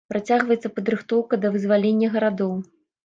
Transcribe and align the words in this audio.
Працягваецца 0.11 0.71
падрыхтоўка 0.77 1.39
да 1.43 1.51
вызвалення 1.57 2.07
гарадоў. 2.17 2.57